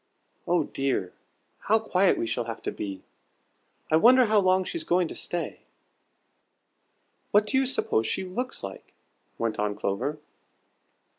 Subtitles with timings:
[0.47, 1.13] Oh dear,
[1.59, 3.03] how quiet we shall have to be!
[3.91, 5.59] I wonder how long she's going to stay?"
[7.29, 8.95] "What do you suppose she looks like?"
[9.37, 10.17] went on Clover.